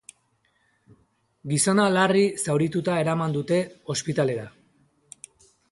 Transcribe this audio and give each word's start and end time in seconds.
Gizona 1.51 1.85
larri 1.97 2.25
zaurituta 2.47 2.99
eraman 3.05 3.39
dute 3.39 3.61
ospitalera. 3.97 4.49